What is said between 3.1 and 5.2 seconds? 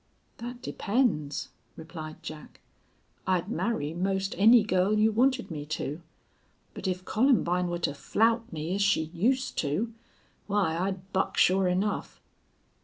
"I'd marry `most any girl you